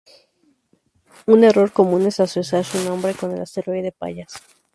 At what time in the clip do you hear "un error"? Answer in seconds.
1.27-1.71